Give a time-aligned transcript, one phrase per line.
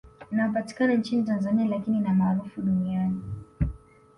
[0.31, 3.21] Inayopatikana nchini Tanzania lakini ni maarufu duniani